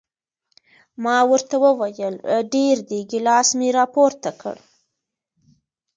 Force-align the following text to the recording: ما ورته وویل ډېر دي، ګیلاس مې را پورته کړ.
ما 1.03 1.17
ورته 1.31 1.55
وویل 1.65 2.15
ډېر 2.53 2.75
دي، 2.89 2.99
ګیلاس 3.11 3.49
مې 3.57 3.69
را 3.77 3.85
پورته 3.93 4.31
کړ. 4.41 4.55